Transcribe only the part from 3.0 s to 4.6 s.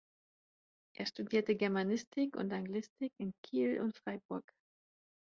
in Kiel und Freiburg.